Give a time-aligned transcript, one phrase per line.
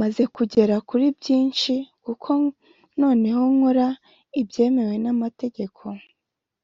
[0.00, 1.74] maze kugera kuri byinshi
[2.04, 2.28] kuko
[3.00, 3.86] noneho nkora
[4.40, 5.82] ibyemewe n’amategeko